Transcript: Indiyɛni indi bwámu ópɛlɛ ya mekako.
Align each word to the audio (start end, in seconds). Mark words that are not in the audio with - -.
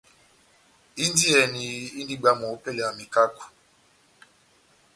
Indiyɛni 1.03 1.63
indi 1.99 2.15
bwámu 2.21 2.45
ópɛlɛ 2.53 2.81
ya 2.85 2.89
mekako. 2.97 3.43